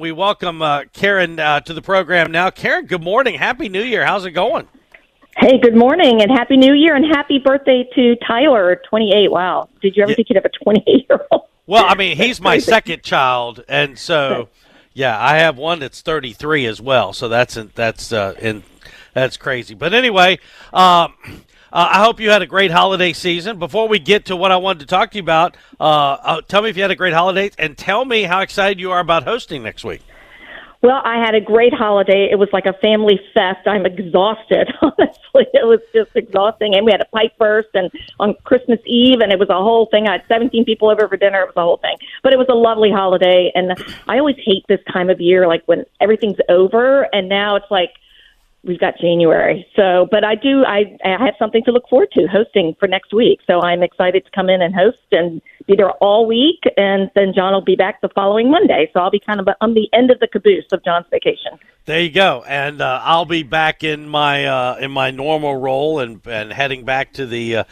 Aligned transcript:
We 0.00 0.10
welcome 0.10 0.60
uh, 0.60 0.86
Karen 0.92 1.38
uh, 1.38 1.60
to 1.60 1.72
the 1.72 1.80
program 1.80 2.32
now. 2.32 2.50
Karen, 2.50 2.86
good 2.86 3.00
morning. 3.04 3.36
Happy 3.36 3.68
New 3.68 3.84
Year. 3.84 4.04
How's 4.04 4.24
it 4.24 4.32
going? 4.32 4.66
Hey, 5.36 5.56
good 5.56 5.76
morning 5.76 6.20
and 6.20 6.32
happy 6.32 6.56
new 6.56 6.72
year 6.74 6.96
and 6.96 7.04
happy 7.04 7.38
birthday 7.38 7.88
to 7.94 8.16
Tyler, 8.26 8.82
28. 8.90 9.30
Wow. 9.30 9.68
Did 9.80 9.96
you 9.96 10.02
ever 10.02 10.10
Yeah. 10.10 10.16
think 10.16 10.30
you'd 10.30 10.34
have 10.34 10.44
a 10.46 10.64
28 10.64 11.06
year 11.08 11.20
old? 11.30 11.42
Well, 11.68 11.84
I 11.86 11.94
mean, 11.94 12.16
he's 12.20 12.40
my 12.40 12.58
second 12.58 13.04
child, 13.04 13.62
and 13.68 13.96
so 13.96 14.48
yeah, 14.94 15.16
I 15.16 15.38
have 15.38 15.56
one 15.56 15.78
that's 15.78 16.00
33 16.00 16.66
as 16.66 16.80
well. 16.80 17.12
So 17.12 17.28
that's 17.28 17.54
that's 17.76 18.12
uh, 18.12 18.34
in 18.40 18.64
that's 19.12 19.36
crazy. 19.36 19.76
But 19.76 19.94
anyway, 19.94 20.40
um, 20.72 21.14
uh, 21.74 21.88
I 21.90 22.04
hope 22.04 22.20
you 22.20 22.30
had 22.30 22.40
a 22.40 22.46
great 22.46 22.70
holiday 22.70 23.12
season. 23.12 23.58
Before 23.58 23.88
we 23.88 23.98
get 23.98 24.26
to 24.26 24.36
what 24.36 24.52
I 24.52 24.56
wanted 24.56 24.80
to 24.80 24.86
talk 24.86 25.10
to 25.10 25.16
you 25.16 25.22
about, 25.22 25.56
uh, 25.80 25.82
uh, 25.82 26.40
tell 26.42 26.62
me 26.62 26.70
if 26.70 26.76
you 26.76 26.82
had 26.82 26.92
a 26.92 26.96
great 26.96 27.12
holiday, 27.12 27.50
and 27.58 27.76
tell 27.76 28.04
me 28.04 28.22
how 28.22 28.40
excited 28.42 28.78
you 28.78 28.92
are 28.92 29.00
about 29.00 29.24
hosting 29.24 29.64
next 29.64 29.84
week. 29.84 30.00
Well, 30.82 31.00
I 31.02 31.16
had 31.16 31.34
a 31.34 31.40
great 31.40 31.72
holiday. 31.72 32.28
It 32.30 32.36
was 32.36 32.50
like 32.52 32.66
a 32.66 32.74
family 32.74 33.18
fest. 33.32 33.66
I'm 33.66 33.86
exhausted, 33.86 34.68
honestly. 34.82 35.46
It 35.52 35.66
was 35.66 35.80
just 35.94 36.10
exhausting. 36.14 36.76
And 36.76 36.84
we 36.84 36.92
had 36.92 37.00
a 37.00 37.06
pipe 37.06 37.36
burst 37.38 37.70
and 37.74 37.90
on 38.20 38.34
Christmas 38.44 38.78
Eve 38.84 39.20
and 39.20 39.32
it 39.32 39.38
was 39.38 39.48
a 39.48 39.54
whole 39.54 39.86
thing. 39.86 40.06
I 40.06 40.12
had 40.12 40.24
17 40.28 40.66
people 40.66 40.90
over 40.90 41.08
for 41.08 41.16
dinner. 41.16 41.40
It 41.40 41.46
was 41.46 41.56
a 41.56 41.62
whole 41.62 41.78
thing. 41.78 41.96
But 42.22 42.34
it 42.34 42.38
was 42.38 42.48
a 42.50 42.54
lovely 42.54 42.90
holiday 42.90 43.50
and 43.54 43.72
I 44.06 44.18
always 44.18 44.36
hate 44.44 44.66
this 44.68 44.80
time 44.92 45.08
of 45.08 45.22
year 45.22 45.48
like 45.48 45.62
when 45.64 45.86
everything's 46.02 46.36
over 46.50 47.08
and 47.14 47.30
now 47.30 47.56
it's 47.56 47.70
like 47.70 47.94
we've 48.66 48.80
got 48.80 48.98
January. 48.98 49.66
So, 49.76 50.08
but 50.10 50.24
I 50.24 50.34
do 50.34 50.64
I 50.64 50.96
I 51.04 51.24
have 51.24 51.34
something 51.38 51.62
to 51.64 51.72
look 51.72 51.88
forward 51.88 52.08
to 52.12 52.26
hosting 52.26 52.74
for 52.78 52.88
next 52.88 53.12
week. 53.12 53.40
So 53.46 53.60
I'm 53.60 53.82
excited 53.82 54.24
to 54.24 54.30
come 54.34 54.48
in 54.48 54.62
and 54.62 54.74
host 54.74 54.98
and 55.12 55.40
be 55.66 55.76
there 55.76 55.90
all 55.92 56.26
week 56.26 56.60
and 56.76 57.10
then 57.14 57.32
John 57.34 57.52
will 57.52 57.64
be 57.64 57.76
back 57.76 58.00
the 58.00 58.08
following 58.14 58.50
Monday. 58.50 58.90
So 58.92 59.00
I'll 59.00 59.10
be 59.10 59.20
kind 59.20 59.40
of 59.40 59.48
on 59.60 59.74
the 59.74 59.88
end 59.92 60.10
of 60.10 60.20
the 60.20 60.26
caboose 60.26 60.66
of 60.72 60.84
John's 60.84 61.06
vacation. 61.10 61.58
There 61.86 62.00
you 62.00 62.10
go, 62.10 62.42
and 62.48 62.80
uh, 62.80 63.00
I'll 63.02 63.26
be 63.26 63.42
back 63.42 63.84
in 63.84 64.08
my 64.08 64.46
uh, 64.46 64.76
in 64.80 64.90
my 64.90 65.10
normal 65.10 65.56
role 65.56 66.00
and 66.00 66.20
and 66.26 66.52
heading 66.52 66.84
back 66.84 67.12
to 67.14 67.26
the. 67.26 67.56
Uh, 67.56 67.64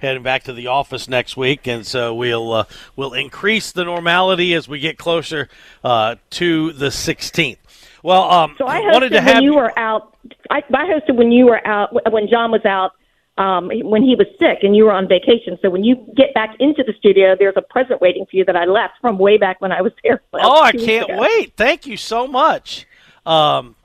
Heading 0.00 0.22
back 0.22 0.44
to 0.44 0.52
the 0.52 0.68
office 0.68 1.08
next 1.08 1.36
week, 1.36 1.66
and 1.66 1.84
so 1.84 2.14
we'll 2.14 2.52
uh, 2.52 2.64
we'll 2.94 3.14
increase 3.14 3.72
the 3.72 3.82
normality 3.82 4.54
as 4.54 4.68
we 4.68 4.78
get 4.78 4.96
closer 4.96 5.48
uh, 5.82 6.14
to 6.30 6.72
the 6.72 6.86
16th. 6.86 7.56
Well, 8.02 8.30
um, 8.30 8.54
So 8.58 8.66
I 8.66 8.80
wanted 8.80 9.08
to 9.10 9.16
when 9.16 9.24
have 9.24 9.42
you 9.42 9.54
were 9.56 9.76
out. 9.76 10.16
I, 10.50 10.62
I 10.72 10.84
hosted 10.86 11.16
when 11.16 11.30
you 11.32 11.46
were 11.46 11.64
out 11.66 11.90
when 12.12 12.28
John 12.28 12.50
was 12.50 12.64
out. 12.64 12.92
Um, 13.36 13.70
when 13.84 14.02
he 14.02 14.16
was 14.16 14.26
sick 14.40 14.64
and 14.64 14.74
you 14.74 14.84
were 14.84 14.90
on 14.90 15.06
vacation. 15.06 15.56
So 15.62 15.70
when 15.70 15.84
you 15.84 15.94
get 16.16 16.34
back 16.34 16.56
into 16.58 16.82
the 16.82 16.92
studio, 16.98 17.36
there's 17.38 17.54
a 17.56 17.62
present 17.62 18.00
waiting 18.00 18.26
for 18.28 18.34
you 18.36 18.44
that 18.46 18.56
I 18.56 18.64
left 18.64 18.94
from 19.00 19.16
way 19.16 19.36
back 19.38 19.60
when 19.60 19.70
I 19.70 19.80
was 19.80 19.92
there. 20.02 20.20
Oh, 20.34 20.60
I 20.60 20.72
can't 20.72 21.08
ago. 21.08 21.20
wait! 21.20 21.52
Thank 21.56 21.86
you 21.86 21.96
so 21.96 22.26
much. 22.26 22.84
Um, 23.24 23.76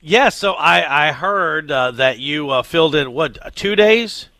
yeah, 0.00 0.30
so 0.30 0.52
I 0.54 1.08
I 1.08 1.12
heard 1.12 1.70
uh, 1.70 1.90
that 1.90 2.20
you 2.20 2.48
uh, 2.48 2.62
filled 2.62 2.94
in 2.94 3.12
what 3.12 3.54
two 3.54 3.76
days? 3.76 4.30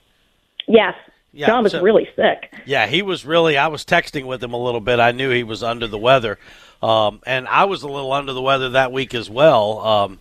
Yes. 0.66 0.94
Yeah, 1.34 1.48
John 1.48 1.64
was 1.64 1.72
so- 1.72 1.82
really 1.82 2.08
sick. 2.16 2.50
Yeah, 2.64 2.86
he 2.86 3.02
was 3.02 3.26
really. 3.26 3.58
I 3.58 3.66
was 3.68 3.84
texting 3.84 4.24
with 4.26 4.42
him 4.42 4.54
a 4.54 4.62
little 4.62 4.80
bit. 4.80 5.00
I 5.00 5.12
knew 5.12 5.28
he 5.30 5.44
was 5.44 5.62
under 5.62 5.86
the 5.86 5.98
weather, 5.98 6.38
um, 6.82 7.20
and 7.26 7.46
I 7.46 7.64
was 7.64 7.82
a 7.82 7.88
little 7.88 8.12
under 8.12 8.32
the 8.32 8.42
weather 8.42 8.70
that 8.70 8.90
week 8.90 9.14
as 9.14 9.28
well. 9.28 9.80
Um, 9.80 10.20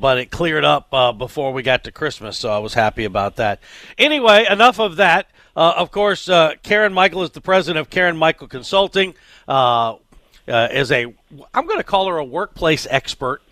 but 0.00 0.18
it 0.18 0.30
cleared 0.30 0.64
up 0.64 0.88
uh, 0.92 1.12
before 1.12 1.52
we 1.52 1.62
got 1.62 1.84
to 1.84 1.92
Christmas, 1.92 2.36
so 2.38 2.50
I 2.50 2.58
was 2.58 2.74
happy 2.74 3.04
about 3.04 3.36
that. 3.36 3.60
Anyway, 3.98 4.46
enough 4.48 4.78
of 4.78 4.96
that. 4.96 5.28
Uh, 5.56 5.72
of 5.76 5.90
course, 5.90 6.28
uh, 6.28 6.52
Karen 6.62 6.92
Michael 6.92 7.22
is 7.22 7.30
the 7.30 7.40
president 7.40 7.80
of 7.80 7.88
Karen 7.88 8.16
Michael 8.16 8.46
Consulting. 8.46 9.14
Uh, 9.48 9.96
uh, 10.48 10.68
is 10.70 10.92
a 10.92 11.06
I'm 11.54 11.66
going 11.66 11.78
to 11.78 11.84
call 11.84 12.06
her 12.08 12.18
a 12.18 12.24
workplace 12.24 12.86
expert, 12.88 13.42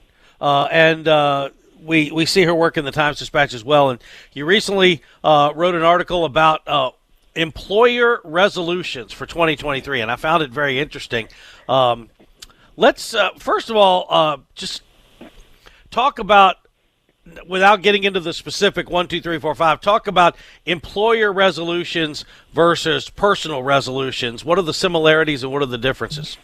uh, 0.41 0.69
and 0.71 1.51
we 1.83 2.13
we 2.13 2.27
see 2.27 2.43
her 2.43 2.55
work 2.55 2.77
in 2.77 2.85
the 2.85 2.93
Times 2.93 3.19
Dispatch 3.19 3.53
as 3.53 3.65
well. 3.65 3.91
And 3.91 4.01
you 4.33 4.45
recently 4.45 5.03
wrote 5.25 5.75
an 5.75 5.83
article 5.83 6.25
about 6.25 6.95
employer 7.35 8.21
resolutions 8.23 9.13
for 9.13 9.27
2023, 9.27 10.03
and 10.03 10.11
I 10.11 10.17
found 10.17 10.45
it 10.45 10.51
very 10.51 10.79
interesting. 10.79 11.27
Um, 11.69 12.11
let's 12.77 13.15
first 13.39 13.71
of 13.71 13.77
all 13.77 14.45
just 14.55 14.83
talk 15.95 16.19
about 16.19 16.57
without 17.47 17.81
getting 17.81 18.03
into 18.03 18.19
the 18.19 18.33
specific 18.33 18.91
one, 18.91 19.07
two, 19.07 19.21
three, 19.21 19.39
four, 19.39 19.55
five, 19.55 19.81
talk 19.81 20.09
about 20.09 20.37
employer 20.67 21.33
resolutions 21.33 22.25
versus 22.53 23.09
personal 23.09 23.63
resolutions. 23.63 24.45
What 24.45 24.59
are 24.59 24.63
the 24.63 24.75
similarities 24.75 25.45
and 25.45 25.53
what 25.53 25.63
are 25.63 25.67
the 25.67 25.79
differences? 25.79 26.37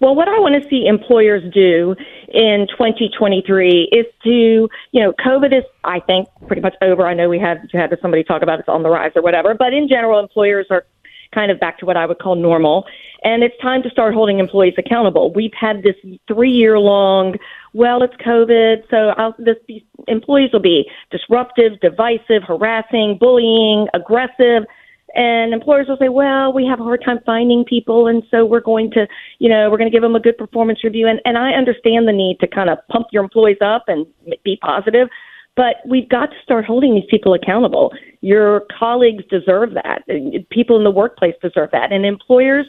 Well, 0.00 0.14
what 0.14 0.28
I 0.28 0.38
want 0.38 0.62
to 0.62 0.66
see 0.70 0.86
employers 0.86 1.42
do 1.52 1.94
in 2.28 2.66
2023 2.70 3.90
is 3.92 4.06
to, 4.22 4.68
you 4.92 5.02
know, 5.02 5.12
COVID 5.14 5.52
is, 5.52 5.64
I 5.84 6.00
think, 6.00 6.28
pretty 6.46 6.62
much 6.62 6.74
over. 6.80 7.06
I 7.06 7.12
know 7.12 7.28
we 7.28 7.40
had 7.40 7.68
had 7.72 7.94
somebody 8.00 8.22
talk 8.22 8.42
about 8.42 8.60
it's 8.60 8.68
on 8.68 8.82
the 8.82 8.88
rise 8.88 9.12
or 9.16 9.20
whatever, 9.22 9.52
but 9.52 9.74
in 9.74 9.88
general, 9.88 10.20
employers 10.20 10.66
are 10.70 10.86
kind 11.34 11.50
of 11.50 11.60
back 11.60 11.78
to 11.78 11.86
what 11.86 11.96
I 11.96 12.06
would 12.06 12.18
call 12.18 12.34
normal, 12.34 12.86
and 13.22 13.42
it's 13.42 13.56
time 13.60 13.82
to 13.82 13.90
start 13.90 14.14
holding 14.14 14.38
employees 14.38 14.74
accountable. 14.78 15.32
We've 15.32 15.52
had 15.58 15.82
this 15.82 15.96
three-year-long, 16.26 17.36
well, 17.72 18.02
it's 18.02 18.16
COVID, 18.16 18.82
so 18.90 19.10
I'll, 19.16 19.34
this 19.38 19.56
these 19.68 19.82
employees 20.08 20.50
will 20.52 20.60
be 20.60 20.90
disruptive, 21.10 21.78
divisive, 21.80 22.42
harassing, 22.46 23.18
bullying, 23.20 23.86
aggressive. 23.94 24.64
And 25.12 25.52
employers 25.52 25.88
will 25.88 25.96
say, 25.96 26.08
well, 26.08 26.52
we 26.52 26.64
have 26.66 26.78
a 26.78 26.84
hard 26.84 27.02
time 27.04 27.18
finding 27.26 27.64
people, 27.64 28.06
and 28.06 28.22
so 28.30 28.44
we're 28.44 28.60
going 28.60 28.92
to, 28.92 29.08
you 29.40 29.48
know, 29.48 29.68
we're 29.68 29.76
going 29.76 29.90
to 29.90 29.92
give 29.92 30.02
them 30.02 30.14
a 30.14 30.20
good 30.20 30.38
performance 30.38 30.84
review. 30.84 31.08
And, 31.08 31.20
and 31.24 31.36
I 31.36 31.50
understand 31.50 32.06
the 32.06 32.12
need 32.12 32.38
to 32.40 32.46
kind 32.46 32.70
of 32.70 32.78
pump 32.92 33.08
your 33.10 33.24
employees 33.24 33.58
up 33.60 33.84
and 33.88 34.06
be 34.44 34.56
positive, 34.62 35.08
but 35.56 35.76
we've 35.86 36.08
got 36.08 36.26
to 36.26 36.36
start 36.42 36.64
holding 36.64 36.94
these 36.94 37.08
people 37.10 37.34
accountable. 37.34 37.92
Your 38.20 38.64
colleagues 38.78 39.24
deserve 39.30 39.74
that. 39.74 40.02
People 40.50 40.76
in 40.76 40.84
the 40.84 40.90
workplace 40.90 41.34
deserve 41.42 41.70
that. 41.72 41.92
And 41.92 42.04
employers 42.04 42.66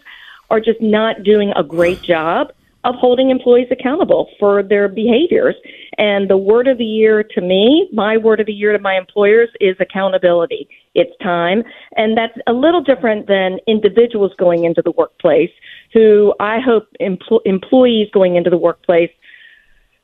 are 0.50 0.60
just 0.60 0.82
not 0.82 1.24
doing 1.24 1.54
a 1.56 1.64
great 1.64 2.02
job 2.02 2.52
of 2.84 2.96
holding 2.96 3.30
employees 3.30 3.68
accountable 3.70 4.28
for 4.40 4.64
their 4.64 4.88
behaviors. 4.88 5.56
And 5.98 6.30
the 6.30 6.38
word 6.38 6.68
of 6.68 6.78
the 6.78 6.86
year 6.86 7.24
to 7.24 7.42
me, 7.42 7.88
my 7.94 8.18
word 8.18 8.40
of 8.40 8.48
the 8.48 8.54
year 8.54 8.72
to 8.74 8.80
my 8.80 8.98
employers 8.98 9.50
is 9.60 9.76
accountability. 9.80 10.68
It's 10.96 11.16
time. 11.22 11.64
And 11.96 12.18
that's 12.18 12.38
a 12.48 12.54
little 12.54 12.82
different 12.82 13.28
than 13.28 13.60
individuals 13.68 14.32
going 14.38 14.64
into 14.64 14.82
the 14.82 14.92
workplace 14.92 15.52
who 15.94 16.34
I 16.40 16.60
hope 16.60 16.88
empl- 17.00 17.42
employees 17.46 18.10
going 18.12 18.36
into 18.36 18.50
the 18.50 18.58
workplace 18.58 19.12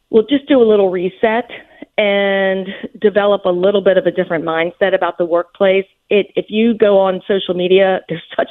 will 0.10 0.24
just 0.24 0.48
do 0.48 0.62
a 0.62 0.64
little 0.64 0.90
reset 0.90 1.50
and 1.98 2.68
develop 3.00 3.46
a 3.46 3.50
little 3.50 3.82
bit 3.82 3.98
of 3.98 4.06
a 4.06 4.12
different 4.12 4.46
mindset 4.46 4.94
about 4.94 5.18
the 5.18 5.26
workplace. 5.26 5.86
It, 6.10 6.28
if 6.36 6.46
you 6.50 6.76
go 6.78 7.00
on 7.00 7.22
social 7.28 7.54
media, 7.54 8.02
there's 8.08 8.24
such 8.36 8.50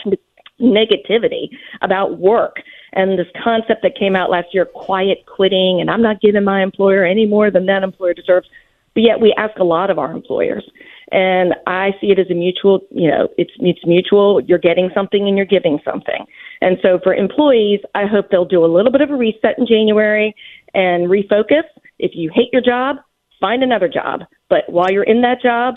negativity 0.61 1.51
about 1.83 2.19
work 2.19 2.57
and 2.97 3.19
this 3.19 3.27
concept 3.45 3.83
that 3.83 3.97
came 3.97 4.17
out 4.17 4.31
last 4.31 4.49
year, 4.53 4.65
quiet 4.65 5.27
quitting, 5.27 5.81
and 5.81 5.91
I'm 5.91 6.01
not 6.01 6.21
giving 6.21 6.45
my 6.45 6.63
employer 6.63 7.05
any 7.05 7.27
more 7.27 7.51
than 7.51 7.67
that 7.67 7.83
employer 7.83 8.15
deserves. 8.15 8.49
But 8.95 9.03
yet 9.03 9.21
we 9.21 9.35
ask 9.37 9.59
a 9.59 9.65
lot 9.65 9.91
of 9.91 9.99
our 9.99 10.11
employers. 10.11 10.65
And 11.13 11.55
I 11.67 11.91
see 12.01 12.07
it 12.07 12.19
as 12.19 12.31
a 12.31 12.35
mutual, 12.35 12.81
you 12.91 13.11
know, 13.11 13.29
it's, 13.37 13.53
it's 13.59 13.85
mutual. 13.85 14.41
You're 14.41 14.59
getting 14.59 14.91
something 14.95 15.29
and 15.29 15.37
you're 15.37 15.45
giving 15.45 15.79
something. 15.85 16.25
And 16.63 16.79
so 16.81 16.99
for 17.05 17.15
employees, 17.15 17.81
I 17.95 18.07
hope 18.07 18.31
they'll 18.31 18.47
do 18.47 18.65
a 18.65 18.67
little 18.67 18.91
bit 18.91 19.03
of 19.03 19.11
a 19.11 19.15
reset 19.15 19.59
in 19.59 19.67
January 19.67 20.35
and 20.73 21.09
refocus. 21.09 21.65
If 21.99 22.13
you 22.15 22.31
hate 22.35 22.49
your 22.51 22.63
job, 22.63 22.97
find 23.41 23.63
another 23.63 23.89
job. 23.89 24.25
But 24.49 24.69
while 24.69 24.91
you're 24.91 25.03
in 25.03 25.23
that 25.23 25.43
job, 25.43 25.77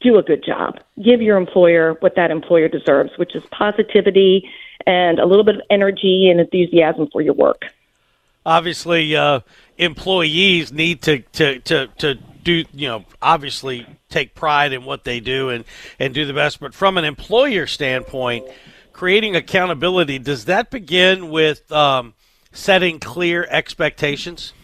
do 0.00 0.18
a 0.18 0.22
good 0.22 0.44
job. 0.44 0.80
Give 1.02 1.20
your 1.20 1.36
employer 1.36 1.94
what 2.00 2.14
that 2.16 2.30
employer 2.30 2.68
deserves, 2.68 3.10
which 3.16 3.34
is 3.34 3.42
positivity 3.50 4.48
and 4.86 5.18
a 5.18 5.26
little 5.26 5.44
bit 5.44 5.56
of 5.56 5.62
energy 5.70 6.28
and 6.30 6.40
enthusiasm 6.40 7.08
for 7.12 7.20
your 7.20 7.34
work. 7.34 7.64
Obviously, 8.46 9.14
uh, 9.14 9.40
employees 9.76 10.72
need 10.72 11.02
to, 11.02 11.18
to, 11.18 11.58
to, 11.60 11.86
to 11.98 12.14
do, 12.42 12.64
you 12.72 12.88
know, 12.88 13.04
obviously 13.20 13.86
take 14.08 14.34
pride 14.34 14.72
in 14.72 14.84
what 14.84 15.04
they 15.04 15.20
do 15.20 15.50
and, 15.50 15.64
and 15.98 16.14
do 16.14 16.24
the 16.24 16.32
best. 16.32 16.60
But 16.60 16.74
from 16.74 16.96
an 16.96 17.04
employer 17.04 17.66
standpoint, 17.66 18.46
creating 18.92 19.36
accountability, 19.36 20.18
does 20.18 20.46
that 20.46 20.70
begin 20.70 21.28
with 21.28 21.70
um, 21.70 22.14
setting 22.52 22.98
clear 22.98 23.46
expectations? 23.50 24.54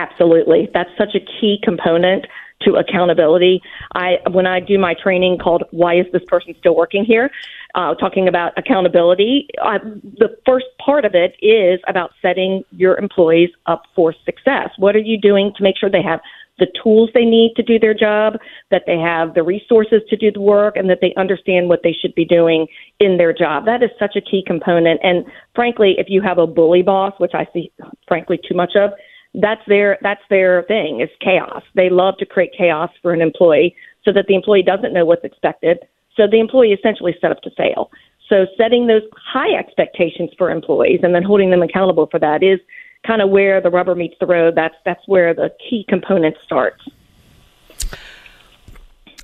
Absolutely. 0.00 0.68
That's 0.72 0.90
such 0.96 1.14
a 1.14 1.20
key 1.20 1.58
component 1.62 2.26
to 2.62 2.74
accountability. 2.74 3.60
I 3.94 4.18
when 4.30 4.46
I 4.46 4.60
do 4.60 4.78
my 4.78 4.94
training 4.94 5.38
called 5.38 5.64
"Why 5.72 5.98
is 5.98 6.06
this 6.12 6.22
person 6.26 6.54
still 6.58 6.74
working 6.74 7.04
here?" 7.04 7.30
Uh, 7.74 7.94
talking 7.94 8.26
about 8.26 8.52
accountability, 8.56 9.48
uh, 9.62 9.78
the 10.18 10.36
first 10.46 10.66
part 10.84 11.04
of 11.04 11.14
it 11.14 11.34
is 11.40 11.80
about 11.86 12.10
setting 12.22 12.64
your 12.72 12.96
employees 12.98 13.50
up 13.66 13.82
for 13.94 14.14
success. 14.24 14.70
What 14.78 14.96
are 14.96 15.06
you 15.12 15.18
doing 15.20 15.52
to 15.56 15.62
make 15.62 15.76
sure 15.78 15.90
they 15.90 16.02
have 16.02 16.20
the 16.58 16.66
tools 16.82 17.08
they 17.14 17.24
need 17.24 17.54
to 17.56 17.62
do 17.62 17.78
their 17.78 17.94
job, 17.94 18.34
that 18.70 18.82
they 18.86 18.98
have 18.98 19.34
the 19.34 19.42
resources 19.42 20.02
to 20.10 20.16
do 20.16 20.30
the 20.30 20.40
work, 20.40 20.76
and 20.76 20.88
that 20.90 20.98
they 21.00 21.12
understand 21.16 21.68
what 21.68 21.80
they 21.82 21.92
should 21.92 22.14
be 22.14 22.24
doing 22.24 22.66
in 22.98 23.16
their 23.16 23.32
job. 23.32 23.64
That 23.66 23.82
is 23.82 23.90
such 23.98 24.16
a 24.16 24.20
key 24.20 24.42
component. 24.46 25.00
And 25.02 25.24
frankly, 25.54 25.94
if 25.98 26.06
you 26.08 26.20
have 26.22 26.38
a 26.38 26.46
bully 26.46 26.82
boss, 26.82 27.14
which 27.18 27.32
I 27.34 27.46
see 27.52 27.70
frankly 28.06 28.38
too 28.46 28.54
much 28.54 28.76
of, 28.76 28.90
that's 29.34 29.62
their 29.66 29.98
that's 30.02 30.22
their 30.28 30.62
thing 30.64 31.00
is 31.00 31.08
chaos. 31.20 31.62
They 31.74 31.88
love 31.90 32.16
to 32.18 32.26
create 32.26 32.52
chaos 32.56 32.90
for 33.02 33.12
an 33.12 33.20
employee 33.20 33.76
so 34.04 34.12
that 34.12 34.26
the 34.26 34.34
employee 34.34 34.62
doesn't 34.62 34.92
know 34.92 35.04
what's 35.04 35.24
expected. 35.24 35.78
So 36.16 36.26
the 36.26 36.40
employee 36.40 36.72
essentially 36.72 37.14
set 37.20 37.30
up 37.30 37.40
to 37.42 37.50
fail. 37.50 37.90
So 38.28 38.46
setting 38.56 38.86
those 38.86 39.02
high 39.16 39.58
expectations 39.58 40.30
for 40.36 40.50
employees 40.50 41.00
and 41.02 41.14
then 41.14 41.22
holding 41.22 41.50
them 41.50 41.62
accountable 41.62 42.06
for 42.06 42.18
that 42.20 42.42
is 42.42 42.60
kind 43.06 43.22
of 43.22 43.30
where 43.30 43.60
the 43.60 43.70
rubber 43.70 43.94
meets 43.94 44.14
the 44.20 44.26
road. 44.26 44.54
That's 44.56 44.74
that's 44.84 45.06
where 45.06 45.34
the 45.34 45.50
key 45.68 45.84
component 45.88 46.36
starts. 46.44 46.82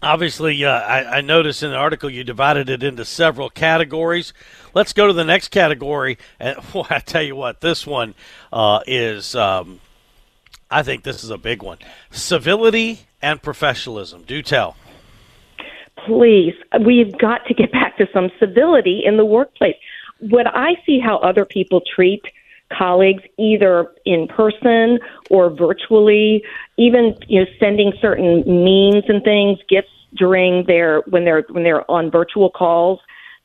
Obviously, 0.03 0.63
uh, 0.63 0.71
I, 0.71 1.19
I, 1.19 1.21
noticed 1.23 1.63
in 1.63 1.71
the 1.71 1.77
article 1.77 2.11
you 2.11 2.23
divided 2.23 2.69
it 2.69 2.83
into 2.83 3.05
several 3.05 3.49
categories. 3.49 4.35
Let's 4.75 4.93
go 4.93 5.07
to 5.07 5.13
the 5.15 5.25
next 5.25 5.49
category. 5.49 6.19
And 6.39 6.59
boy, 6.73 6.85
I 6.91 6.99
tell 6.99 7.23
you 7.23 7.35
what, 7.35 7.61
this 7.63 7.87
one 7.87 8.15
uh, 8.53 8.81
is 8.87 9.35
um, 9.35 9.81
I 10.71 10.83
think 10.83 11.05
this 11.05 11.23
is 11.23 11.31
a 11.31 11.39
big 11.39 11.63
one. 11.63 11.79
Civility 12.11 13.01
and 13.23 13.43
professionalism. 13.43 14.25
Do 14.25 14.43
tell. 14.43 14.77
Please, 16.07 16.55
we've 16.85 17.17
got 17.19 17.47
to 17.47 17.55
get 17.55 17.73
back 17.73 17.97
to 17.99 18.07
some 18.13 18.31
civility 18.39 19.03
in 19.05 19.17
the 19.17 19.25
workplace. 19.25 19.77
When 20.21 20.47
I 20.47 20.75
see 20.85 20.99
how 20.99 21.19
other 21.19 21.45
people 21.45 21.83
treat 21.95 22.23
colleagues 22.77 23.23
either 23.39 23.93
in 24.05 24.27
person 24.29 24.99
or 25.31 25.51
virtually, 25.51 26.43
even 26.77 27.17
you 27.29 27.41
know 27.41 27.47
sending 27.61 27.93
certain 28.01 28.39
memes 28.47 29.05
and 29.09 29.23
things, 29.23 29.59
gifts 29.69 29.91
during 30.17 30.65
their 30.67 31.01
when 31.03 31.25
they're 31.25 31.45
when 31.51 31.65
they're 31.65 31.89
on 31.91 32.11
virtual 32.11 32.51
calls, 32.51 33.01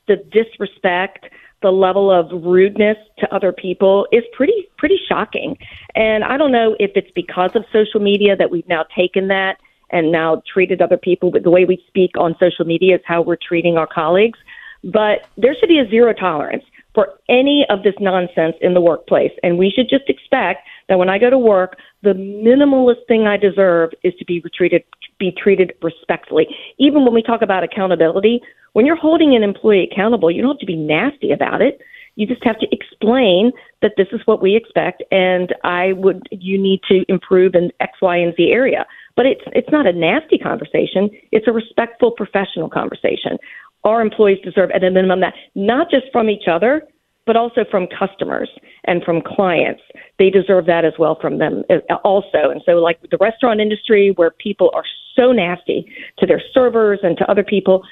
the 0.08 0.16
disrespect, 0.16 1.26
the 1.62 1.70
level 1.70 2.10
of 2.10 2.30
rudeness 2.44 2.96
to 3.18 3.34
other 3.34 3.52
people 3.52 4.06
is 4.12 4.22
pretty 4.32 4.68
pretty 4.76 4.98
shocking. 5.08 5.56
And 5.94 6.24
I 6.24 6.36
don't 6.36 6.52
know 6.52 6.76
if 6.78 6.92
it's 6.94 7.10
because 7.14 7.54
of 7.54 7.64
social 7.72 8.00
media 8.00 8.36
that 8.36 8.50
we've 8.50 8.68
now 8.68 8.84
taken 8.94 9.28
that 9.28 9.58
and 9.90 10.10
now 10.10 10.42
treated 10.52 10.80
other 10.80 10.96
people 10.96 11.30
but 11.30 11.42
the 11.42 11.50
way 11.50 11.64
we 11.64 11.82
speak 11.86 12.12
on 12.18 12.34
social 12.40 12.64
media 12.64 12.96
is 12.96 13.02
how 13.04 13.22
we're 13.22 13.36
treating 13.36 13.76
our 13.76 13.86
colleagues. 13.86 14.38
But 14.84 15.28
there 15.36 15.54
should 15.58 15.68
be 15.68 15.78
a 15.78 15.88
zero 15.88 16.12
tolerance 16.12 16.64
for 16.94 17.14
any 17.28 17.64
of 17.70 17.82
this 17.82 17.94
nonsense 18.00 18.56
in 18.60 18.74
the 18.74 18.80
workplace. 18.80 19.32
And 19.42 19.58
we 19.58 19.70
should 19.70 19.88
just 19.88 20.08
expect 20.08 20.66
that 20.88 20.98
when 20.98 21.08
I 21.08 21.18
go 21.18 21.30
to 21.30 21.38
work, 21.38 21.78
the 22.02 22.14
minimalist 22.14 23.06
thing 23.06 23.26
I 23.26 23.36
deserve 23.36 23.90
is 24.02 24.12
to 24.18 24.24
be 24.24 24.42
treated 24.54 24.84
be 25.18 25.32
treated 25.32 25.72
respectfully. 25.82 26.46
Even 26.78 27.04
when 27.04 27.14
we 27.14 27.22
talk 27.22 27.42
about 27.42 27.62
accountability, 27.62 28.40
when 28.72 28.86
you're 28.86 28.96
holding 28.96 29.36
an 29.36 29.42
employee 29.44 29.88
accountable, 29.90 30.30
you 30.30 30.42
don't 30.42 30.52
have 30.52 30.58
to 30.58 30.66
be 30.66 30.74
nasty 30.74 31.30
about 31.30 31.62
it. 31.62 31.80
You 32.16 32.26
just 32.26 32.44
have 32.44 32.58
to 32.58 32.66
explain 32.72 33.52
that 33.82 33.92
this 33.96 34.08
is 34.12 34.20
what 34.24 34.42
we 34.42 34.56
expect 34.56 35.02
and 35.10 35.54
I 35.64 35.92
would 35.92 36.26
you 36.30 36.60
need 36.60 36.80
to 36.88 37.04
improve 37.08 37.54
in 37.54 37.70
X, 37.80 37.92
Y, 38.02 38.16
and 38.16 38.34
Z 38.36 38.50
area. 38.50 38.84
But 39.16 39.26
it's 39.26 39.42
it's 39.52 39.70
not 39.70 39.86
a 39.86 39.92
nasty 39.92 40.38
conversation. 40.38 41.10
It's 41.30 41.46
a 41.46 41.52
respectful 41.52 42.10
professional 42.10 42.68
conversation. 42.68 43.38
Our 43.84 44.00
employees 44.00 44.38
deserve 44.44 44.70
at 44.72 44.84
a 44.84 44.90
minimum 44.90 45.20
that 45.20 45.34
not 45.54 45.90
just 45.90 46.06
from 46.12 46.28
each 46.28 46.48
other, 46.48 46.82
but 47.26 47.36
also 47.36 47.64
from 47.70 47.86
customers 47.86 48.48
and 48.84 49.02
from 49.04 49.22
clients. 49.22 49.82
They 50.18 50.30
deserve 50.30 50.66
that 50.66 50.84
as 50.84 50.94
well 50.98 51.18
from 51.20 51.38
them 51.38 51.62
uh, 51.70 51.94
also. 52.04 52.50
And 52.50 52.62
so, 52.66 52.72
like 52.72 53.00
the 53.10 53.18
restaurant 53.18 53.60
industry, 53.60 54.12
where 54.16 54.30
people 54.30 54.70
are 54.74 54.84
so 55.16 55.32
nasty 55.32 55.92
to 56.18 56.26
their 56.26 56.42
servers 56.52 57.00
and 57.02 57.16
to 57.18 57.30
other 57.30 57.44
people, 57.44 57.84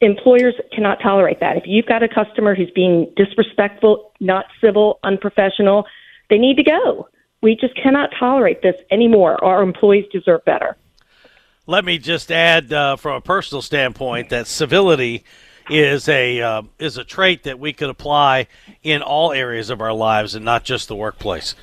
employers 0.00 0.54
cannot 0.74 0.98
tolerate 1.02 1.40
that. 1.40 1.56
If 1.56 1.64
you've 1.66 1.86
got 1.86 2.02
a 2.02 2.08
customer 2.08 2.54
who's 2.54 2.70
being 2.74 3.12
disrespectful, 3.16 4.12
not 4.20 4.46
civil, 4.60 4.98
unprofessional, 5.04 5.84
they 6.28 6.38
need 6.38 6.56
to 6.56 6.64
go. 6.64 7.08
We 7.42 7.56
just 7.56 7.74
cannot 7.80 8.10
tolerate 8.18 8.62
this 8.62 8.76
anymore. 8.90 9.42
Our 9.44 9.62
employees 9.62 10.06
deserve 10.12 10.44
better. 10.44 10.76
Let 11.66 11.84
me 11.84 11.98
just 11.98 12.32
add, 12.32 12.72
uh, 12.72 12.96
from 12.96 13.16
a 13.16 13.20
personal 13.20 13.62
standpoint, 13.62 14.30
that 14.30 14.46
civility 14.48 15.24
is 15.70 16.08
a 16.08 16.40
uh, 16.40 16.62
is 16.78 16.96
a 16.96 17.04
trait 17.04 17.44
that 17.44 17.58
we 17.58 17.72
could 17.72 17.90
apply 17.90 18.46
in 18.82 19.02
all 19.02 19.32
areas 19.32 19.70
of 19.70 19.80
our 19.80 19.92
lives 19.92 20.34
and 20.34 20.44
not 20.44 20.64
just 20.64 20.88
the 20.88 20.96
workplace. 20.96 21.54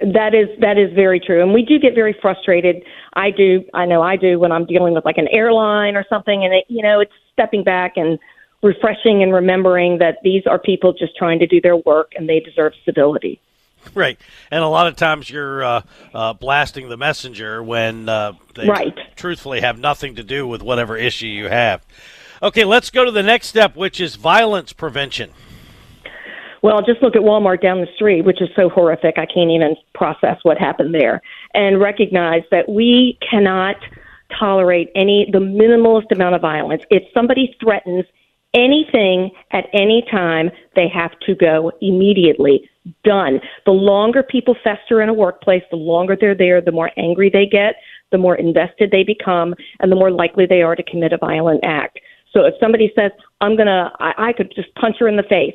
That 0.00 0.34
is 0.34 0.48
that 0.60 0.78
is 0.78 0.92
very 0.92 1.20
true, 1.20 1.42
and 1.42 1.54
we 1.54 1.62
do 1.62 1.78
get 1.78 1.94
very 1.94 2.14
frustrated. 2.20 2.82
I 3.14 3.30
do, 3.30 3.64
I 3.72 3.86
know 3.86 4.02
I 4.02 4.16
do 4.16 4.38
when 4.38 4.52
I'm 4.52 4.66
dealing 4.66 4.92
with 4.92 5.06
like 5.06 5.16
an 5.16 5.28
airline 5.28 5.96
or 5.96 6.04
something, 6.08 6.44
and 6.44 6.52
it, 6.52 6.64
you 6.68 6.82
know, 6.82 7.00
it's 7.00 7.12
stepping 7.32 7.64
back 7.64 7.96
and 7.96 8.18
refreshing 8.62 9.22
and 9.22 9.32
remembering 9.32 9.98
that 9.98 10.18
these 10.22 10.46
are 10.46 10.58
people 10.58 10.92
just 10.92 11.16
trying 11.16 11.38
to 11.38 11.46
do 11.46 11.60
their 11.60 11.76
work 11.76 12.12
and 12.16 12.28
they 12.28 12.40
deserve 12.40 12.74
civility. 12.84 13.40
Right, 13.94 14.18
and 14.50 14.62
a 14.62 14.68
lot 14.68 14.86
of 14.86 14.96
times 14.96 15.30
you're 15.30 15.64
uh, 15.64 15.82
uh, 16.12 16.32
blasting 16.34 16.88
the 16.88 16.96
messenger 16.96 17.62
when 17.62 18.08
uh, 18.08 18.32
they 18.54 18.68
right. 18.68 18.94
truthfully 19.14 19.60
have 19.60 19.78
nothing 19.78 20.16
to 20.16 20.22
do 20.22 20.46
with 20.46 20.62
whatever 20.62 20.96
issue 20.96 21.26
you 21.26 21.48
have. 21.48 21.86
Okay, 22.42 22.64
let's 22.64 22.90
go 22.90 23.04
to 23.04 23.10
the 23.10 23.22
next 23.22 23.48
step, 23.48 23.76
which 23.76 24.00
is 24.00 24.16
violence 24.16 24.72
prevention. 24.72 25.30
Well, 26.62 26.82
just 26.82 27.02
look 27.02 27.16
at 27.16 27.22
Walmart 27.22 27.62
down 27.62 27.80
the 27.80 27.86
street, 27.94 28.22
which 28.22 28.42
is 28.42 28.48
so 28.56 28.68
horrific. 28.68 29.18
I 29.18 29.26
can't 29.26 29.50
even 29.50 29.76
process 29.94 30.38
what 30.42 30.58
happened 30.58 30.94
there, 30.94 31.22
and 31.54 31.80
recognize 31.80 32.42
that 32.50 32.68
we 32.68 33.18
cannot 33.28 33.76
tolerate 34.38 34.90
any 34.94 35.28
the 35.32 35.38
minimalist 35.38 36.10
amount 36.12 36.34
of 36.34 36.40
violence. 36.40 36.82
If 36.90 37.04
somebody 37.14 37.56
threatens 37.60 38.04
anything 38.52 39.30
at 39.52 39.66
any 39.72 40.04
time, 40.10 40.50
they 40.74 40.88
have 40.88 41.12
to 41.20 41.34
go 41.34 41.72
immediately. 41.80 42.68
Done. 43.04 43.40
The 43.64 43.72
longer 43.72 44.22
people 44.22 44.56
fester 44.62 45.02
in 45.02 45.08
a 45.08 45.14
workplace, 45.14 45.62
the 45.70 45.76
longer 45.76 46.16
they're 46.20 46.36
there, 46.36 46.60
the 46.60 46.72
more 46.72 46.90
angry 46.96 47.30
they 47.30 47.46
get, 47.46 47.76
the 48.12 48.18
more 48.18 48.36
invested 48.36 48.90
they 48.90 49.02
become, 49.02 49.54
and 49.80 49.90
the 49.90 49.96
more 49.96 50.10
likely 50.10 50.46
they 50.46 50.62
are 50.62 50.76
to 50.76 50.82
commit 50.82 51.12
a 51.12 51.18
violent 51.18 51.64
act. 51.64 51.98
So 52.36 52.44
if 52.44 52.54
somebody 52.60 52.92
says, 52.94 53.12
I'm 53.40 53.56
going 53.56 53.66
to, 53.66 53.90
I 53.98 54.34
could 54.36 54.52
just 54.54 54.74
punch 54.74 54.96
her 55.00 55.08
in 55.08 55.16
the 55.16 55.22
face, 55.22 55.54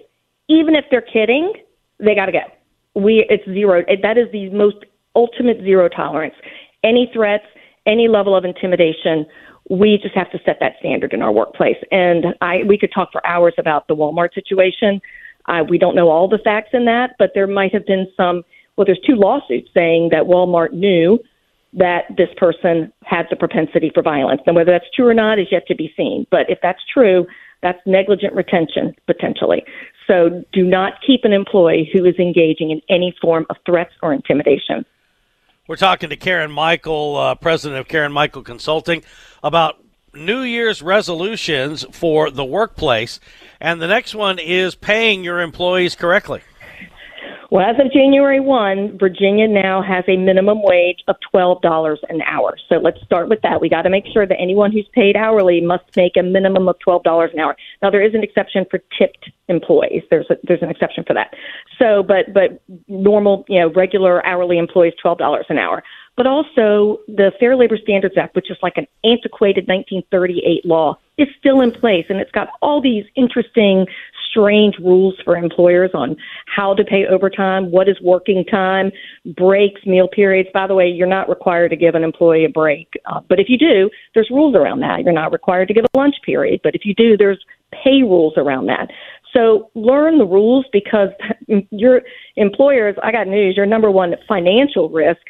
even 0.50 0.74
if 0.74 0.86
they're 0.90 1.02
kidding, 1.02 1.54
they 2.00 2.16
got 2.16 2.26
to 2.26 2.32
go. 2.32 2.40
We, 2.96 3.24
it's 3.30 3.46
zero. 3.46 3.84
That 4.02 4.18
is 4.18 4.32
the 4.32 4.50
most 4.50 4.78
ultimate 5.16 5.60
zero 5.62 5.90
tolerance. 5.90 6.34
Any 6.84 7.08
threats, 7.14 7.46
any 7.86 8.08
level 8.08 8.36
of 8.36 8.46
intimidation, 8.46 9.28
we 9.70 10.00
just 10.02 10.16
have 10.16 10.32
to 10.32 10.40
set 10.44 10.58
that 10.60 10.74
standard 10.80 11.14
in 11.14 11.22
our 11.22 11.32
workplace. 11.32 11.78
And 11.92 12.26
I, 12.42 12.64
we 12.68 12.80
could 12.80 12.92
talk 12.92 13.12
for 13.12 13.26
hours 13.28 13.54
about 13.60 13.88
the 13.88 13.96
Walmart 13.96 14.34
situation. 14.34 15.00
Uh, 15.46 15.64
we 15.70 15.78
don't 15.78 15.96
know 15.96 16.10
all 16.10 16.28
the 16.28 16.40
facts 16.40 16.70
in 16.74 16.86
that, 16.86 17.12
but 17.20 17.32
there 17.36 17.48
might 17.48 17.74
have 17.74 17.86
been 17.86 18.08
some. 18.18 18.42
Well, 18.76 18.86
there's 18.86 19.00
two 19.06 19.16
lawsuits 19.16 19.70
saying 19.74 20.10
that 20.12 20.24
Walmart 20.24 20.74
knew 20.74 21.20
that 21.74 22.04
this 22.18 22.30
person 22.38 22.92
had 23.04 23.28
the 23.30 23.36
propensity 23.36 23.92
for 23.94 24.04
violence. 24.04 24.42
And 24.46 24.56
whether 24.56 24.72
that's 24.72 24.90
true 24.94 25.08
or 25.08 25.14
not 25.14 25.40
is 25.40 25.48
yet 25.52 25.68
to 25.68 25.76
be 25.76 25.94
seen. 25.96 26.28
But 26.30 26.50
if 26.50 26.60
that's 26.62 26.82
true, 26.94 27.26
that's 27.62 27.80
negligent 27.86 28.34
retention 28.34 28.96
potentially. 29.08 29.64
So 30.08 30.44
do 30.52 30.64
not 30.64 30.94
keep 31.06 31.24
an 31.24 31.32
employee 31.32 31.90
who 31.94 32.06
is 32.06 32.16
engaging 32.20 32.72
in 32.72 32.82
any 32.90 33.16
form 33.22 33.46
of 33.50 33.56
threats 33.66 33.94
or 34.02 34.14
intimidation. 34.14 34.86
We're 35.68 35.78
talking 35.78 36.10
to 36.10 36.18
Karen 36.18 36.52
Michael, 36.52 37.16
uh, 37.16 37.36
president 37.36 37.80
of 37.80 37.88
Karen 37.88 38.12
Michael 38.12 38.42
Consulting, 38.42 39.04
about 39.42 39.78
New 40.14 40.42
Year's 40.42 40.82
resolutions 40.82 41.86
for 41.92 42.30
the 42.30 42.44
workplace. 42.44 43.22
And 43.62 43.82
the 43.82 43.88
next 43.88 44.14
one 44.14 44.40
is 44.40 44.76
paying 44.76 45.24
your 45.24 45.40
employees 45.40 45.96
correctly. 45.96 46.42
Well, 47.52 47.70
as 47.70 47.76
of 47.86 47.92
January 47.92 48.40
1, 48.40 48.98
Virginia 48.98 49.46
now 49.46 49.82
has 49.82 50.06
a 50.08 50.16
minimum 50.16 50.64
wage 50.64 51.00
of 51.10 51.18
$12 51.36 51.98
an 52.08 52.22
hour. 52.22 52.56
So 52.70 52.76
let's 52.78 53.02
start 53.04 53.28
with 53.28 53.42
that. 53.42 53.60
We 53.60 53.68
got 53.68 53.82
to 53.82 53.90
make 53.90 54.06
sure 54.14 54.26
that 54.26 54.38
anyone 54.40 54.72
who's 54.72 54.88
paid 54.94 55.18
hourly 55.18 55.60
must 55.60 55.84
make 55.98 56.16
a 56.16 56.24
minimum 56.24 56.70
of 56.70 56.78
$12 56.88 57.34
an 57.34 57.40
hour. 57.42 57.58
Now 57.82 57.90
there 57.90 58.02
is 58.02 58.16
an 58.16 58.24
exception 58.24 58.66
for 58.72 58.80
tipped 58.98 59.30
employees. 59.50 60.04
There's 60.10 60.28
a, 60.30 60.38
there's 60.48 60.62
an 60.62 60.70
exception 60.70 61.04
for 61.06 61.14
that. 61.14 61.34
So, 61.78 62.04
but 62.04 62.34
but 62.34 62.62
normal, 62.88 63.44
you 63.50 63.60
know, 63.60 63.70
regular 63.74 64.26
hourly 64.26 64.58
employees 64.58 64.94
$12 65.04 65.44
an 65.50 65.58
hour. 65.58 65.84
But 66.16 66.28
also 66.28 67.00
the 67.08 67.34
Fair 67.38 67.58
Labor 67.58 67.78
Standards 67.78 68.16
Act, 68.18 68.34
which 68.34 68.50
is 68.50 68.58
like 68.62 68.78
an 68.78 68.88
antiquated 69.04 69.68
1938 69.68 70.66
law, 70.66 70.98
is 71.18 71.28
still 71.38 71.62
in 71.62 71.72
place 71.72 72.06
and 72.10 72.20
it's 72.20 72.32
got 72.32 72.50
all 72.62 72.82
these 72.82 73.06
interesting 73.16 73.86
strange 74.32 74.76
rules 74.80 75.16
for 75.24 75.36
employers 75.36 75.92
on 75.94 76.16
how 76.48 76.74
to 76.74 76.84
pay 76.84 77.06
overtime, 77.06 77.70
what 77.72 77.88
is 77.88 77.98
working 78.02 78.44
time, 78.46 78.92
breaks, 79.36 79.86
meal 79.86 80.08
periods. 80.08 80.50
By 80.54 80.68
the 80.68 80.74
way, 80.74 80.88
you're 80.88 81.08
not 81.08 81.30
required 81.30 81.70
to 81.70 81.76
give 81.76 81.96
an 81.96 82.04
employee 82.04 82.46
a 82.46 82.50
break, 82.50 82.88
uh, 83.06 83.20
but 83.28 83.40
if 83.40 83.48
you 83.50 83.58
do, 83.58 83.90
there's 84.16 84.30
rules 84.32 84.56
around 84.56 84.80
that. 84.80 85.04
You're 85.04 85.14
not 85.14 85.32
required 85.32 85.68
to 85.68 85.74
give 85.74 85.86
a 85.86 85.98
lunch 85.98 86.16
period, 86.26 86.62
but 86.64 86.74
if 86.74 86.86
you 86.86 86.96
do, 86.96 87.18
there's 87.18 87.44
pay 87.72 88.02
rules 88.02 88.34
around 88.38 88.68
that. 88.68 88.90
So 89.34 89.70
learn 89.76 90.18
the 90.18 90.26
rules 90.26 90.66
because 90.72 91.10
your 91.70 92.02
employers, 92.36 92.96
I 93.04 93.12
got 93.12 93.28
news, 93.28 93.56
your 93.56 93.66
number 93.66 93.92
one 93.92 94.16
financial 94.28 94.90
risk 94.90 95.22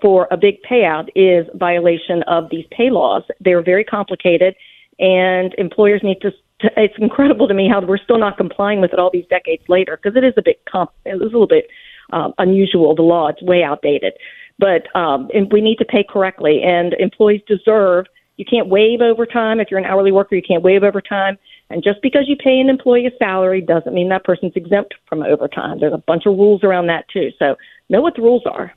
for 0.00 0.28
a 0.30 0.36
big 0.36 0.56
payout 0.62 1.08
is 1.14 1.46
violation 1.54 2.22
of 2.26 2.48
these 2.50 2.64
pay 2.70 2.90
laws. 2.90 3.22
They're 3.40 3.62
very 3.62 3.84
complicated 3.84 4.54
and 4.98 5.54
employers 5.58 6.02
need 6.02 6.20
to 6.20 6.30
it's 6.76 6.94
incredible 6.98 7.48
to 7.48 7.54
me 7.54 7.68
how 7.68 7.80
we're 7.80 7.98
still 7.98 8.18
not 8.18 8.36
complying 8.36 8.80
with 8.80 8.92
it 8.92 8.98
all 8.98 9.10
these 9.12 9.26
decades 9.28 9.62
later 9.68 9.98
because 10.00 10.16
it 10.16 10.24
is 10.24 10.34
a 10.36 10.42
bit 10.42 10.62
comp- 10.70 10.92
it 11.04 11.14
is 11.14 11.20
a 11.20 11.24
little 11.24 11.46
bit 11.46 11.68
um, 12.12 12.34
unusual. 12.38 12.94
The 12.94 13.02
law 13.02 13.28
it's 13.28 13.42
way 13.42 13.62
outdated, 13.62 14.14
but 14.58 14.94
um, 14.96 15.28
and 15.34 15.50
we 15.52 15.60
need 15.60 15.76
to 15.76 15.84
pay 15.84 16.04
correctly, 16.04 16.62
and 16.62 16.94
employees 16.94 17.42
deserve. 17.46 18.06
You 18.36 18.44
can't 18.46 18.68
waive 18.68 19.02
overtime 19.02 19.60
if 19.60 19.70
you're 19.70 19.80
an 19.80 19.84
hourly 19.84 20.12
worker. 20.12 20.34
You 20.34 20.42
can't 20.42 20.62
waive 20.62 20.82
overtime, 20.82 21.36
and 21.68 21.82
just 21.82 22.00
because 22.02 22.24
you 22.26 22.36
pay 22.36 22.58
an 22.58 22.68
employee 22.68 23.06
a 23.06 23.16
salary 23.18 23.60
doesn't 23.60 23.94
mean 23.94 24.08
that 24.08 24.24
person's 24.24 24.52
exempt 24.56 24.94
from 25.08 25.22
overtime. 25.22 25.80
There's 25.80 25.92
a 25.92 25.98
bunch 25.98 26.26
of 26.26 26.36
rules 26.36 26.64
around 26.64 26.86
that 26.86 27.08
too. 27.08 27.30
So 27.38 27.56
know 27.88 28.00
what 28.00 28.16
the 28.16 28.22
rules 28.22 28.42
are. 28.46 28.72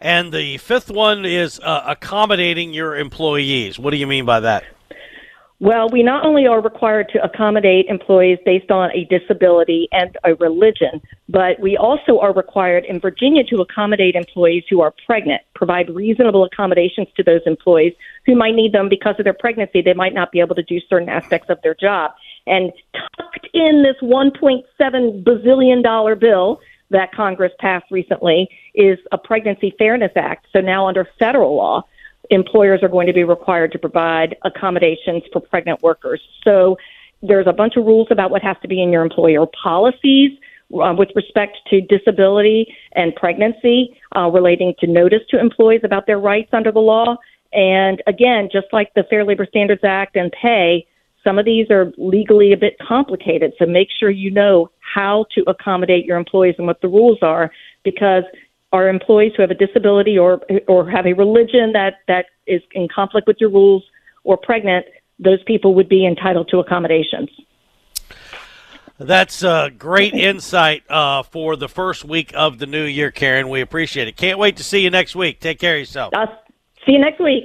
And 0.00 0.32
the 0.32 0.56
fifth 0.56 0.90
one 0.90 1.26
is 1.26 1.60
uh, 1.60 1.82
accommodating 1.86 2.72
your 2.72 2.96
employees. 2.96 3.78
What 3.78 3.90
do 3.90 3.98
you 3.98 4.06
mean 4.06 4.24
by 4.24 4.40
that? 4.40 4.64
Well, 5.62 5.90
we 5.90 6.02
not 6.02 6.24
only 6.24 6.46
are 6.46 6.62
required 6.62 7.10
to 7.12 7.22
accommodate 7.22 7.84
employees 7.88 8.38
based 8.46 8.70
on 8.70 8.90
a 8.92 9.04
disability 9.04 9.88
and 9.92 10.16
a 10.24 10.34
religion, 10.36 11.02
but 11.28 11.60
we 11.60 11.76
also 11.76 12.18
are 12.18 12.32
required 12.32 12.86
in 12.86 12.98
Virginia 12.98 13.44
to 13.44 13.60
accommodate 13.60 14.14
employees 14.14 14.64
who 14.70 14.80
are 14.80 14.94
pregnant, 15.04 15.42
provide 15.54 15.90
reasonable 15.90 16.44
accommodations 16.44 17.08
to 17.14 17.22
those 17.22 17.42
employees 17.44 17.92
who 18.24 18.34
might 18.34 18.54
need 18.54 18.72
them 18.72 18.88
because 18.88 19.16
of 19.18 19.24
their 19.24 19.34
pregnancy. 19.34 19.82
They 19.82 19.92
might 19.92 20.14
not 20.14 20.32
be 20.32 20.40
able 20.40 20.54
to 20.54 20.62
do 20.62 20.80
certain 20.88 21.10
aspects 21.10 21.50
of 21.50 21.58
their 21.62 21.74
job. 21.74 22.12
And 22.46 22.72
tucked 23.18 23.48
in 23.52 23.82
this 23.82 23.96
$1.7 24.02 25.22
bazillion 25.22 25.82
dollar 25.82 26.16
bill 26.16 26.60
that 26.88 27.12
Congress 27.12 27.52
passed 27.60 27.84
recently 27.90 28.48
is 28.74 28.98
a 29.12 29.18
Pregnancy 29.18 29.74
Fairness 29.78 30.12
Act. 30.16 30.46
So 30.54 30.60
now 30.60 30.88
under 30.88 31.06
federal 31.18 31.54
law, 31.54 31.84
employers 32.30 32.82
are 32.82 32.88
going 32.88 33.06
to 33.06 33.12
be 33.12 33.24
required 33.24 33.72
to 33.72 33.78
provide 33.78 34.36
accommodations 34.44 35.22
for 35.32 35.40
pregnant 35.40 35.82
workers. 35.82 36.20
So 36.44 36.76
there's 37.22 37.46
a 37.46 37.52
bunch 37.52 37.76
of 37.76 37.84
rules 37.84 38.08
about 38.10 38.30
what 38.30 38.42
has 38.42 38.56
to 38.62 38.68
be 38.68 38.82
in 38.82 38.90
your 38.90 39.02
employer 39.02 39.46
policies 39.62 40.30
uh, 40.72 40.94
with 40.96 41.08
respect 41.14 41.58
to 41.68 41.80
disability 41.80 42.74
and 42.92 43.14
pregnancy, 43.14 44.00
uh, 44.16 44.28
relating 44.28 44.74
to 44.80 44.86
notice 44.86 45.20
to 45.30 45.38
employees 45.38 45.80
about 45.84 46.06
their 46.06 46.18
rights 46.18 46.50
under 46.52 46.72
the 46.72 46.80
law. 46.80 47.16
And 47.52 48.02
again, 48.06 48.48
just 48.50 48.68
like 48.72 48.94
the 48.94 49.02
Fair 49.10 49.24
Labor 49.24 49.46
Standards 49.48 49.82
Act 49.82 50.16
and 50.16 50.32
pay, 50.32 50.86
some 51.24 51.38
of 51.38 51.44
these 51.44 51.70
are 51.70 51.92
legally 51.98 52.52
a 52.52 52.56
bit 52.56 52.76
complicated. 52.78 53.52
So 53.58 53.66
make 53.66 53.88
sure 53.98 54.10
you 54.10 54.30
know 54.30 54.70
how 54.94 55.26
to 55.34 55.42
accommodate 55.46 56.06
your 56.06 56.16
employees 56.16 56.54
and 56.58 56.66
what 56.66 56.80
the 56.80 56.88
rules 56.88 57.18
are 57.22 57.50
because 57.82 58.24
are 58.72 58.88
employees 58.88 59.32
who 59.36 59.42
have 59.42 59.50
a 59.50 59.54
disability 59.54 60.18
or 60.18 60.40
or 60.68 60.88
have 60.88 61.06
a 61.06 61.12
religion 61.12 61.72
that 61.72 61.98
that 62.08 62.26
is 62.46 62.62
in 62.72 62.88
conflict 62.88 63.26
with 63.26 63.36
your 63.40 63.50
rules 63.50 63.84
or 64.24 64.36
pregnant, 64.36 64.86
those 65.18 65.42
people 65.44 65.74
would 65.74 65.88
be 65.88 66.06
entitled 66.06 66.48
to 66.48 66.58
accommodations. 66.58 67.28
That's 68.98 69.42
a 69.42 69.70
great 69.76 70.12
insight 70.12 70.82
uh, 70.90 71.22
for 71.22 71.56
the 71.56 71.68
first 71.68 72.04
week 72.04 72.32
of 72.34 72.58
the 72.58 72.66
new 72.66 72.84
year, 72.84 73.10
Karen. 73.10 73.48
We 73.48 73.62
appreciate 73.62 74.08
it. 74.08 74.16
Can't 74.16 74.38
wait 74.38 74.58
to 74.58 74.64
see 74.64 74.80
you 74.80 74.90
next 74.90 75.16
week. 75.16 75.40
Take 75.40 75.58
care 75.58 75.76
of 75.76 75.80
yourself. 75.80 76.12
Uh, 76.14 76.26
see 76.84 76.92
you 76.92 76.98
next 76.98 77.18
week. 77.18 77.44